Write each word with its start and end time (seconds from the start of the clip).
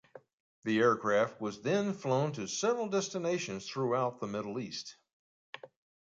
The 0.63 0.79
aircraft 0.79 1.39
was 1.39 1.61
then 1.61 1.93
flown 1.93 2.31
to 2.31 2.47
several 2.47 2.89
destinations 2.89 3.67
throughout 3.69 4.19
the 4.19 4.25
Middle 4.25 4.57
East. 4.57 4.95